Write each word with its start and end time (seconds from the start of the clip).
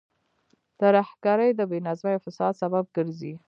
ترهګرۍ 0.79 1.49
د 1.55 1.61
بې 1.69 1.79
نظمۍ 1.87 2.13
او 2.17 2.23
فساد 2.25 2.53
سبب 2.61 2.85
ګرځي. 2.95 3.33